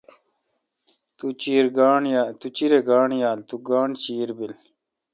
[2.37, 4.53] تو چیرہ گانٹھ یال۔۔تو گانٹھ چیر بیل۔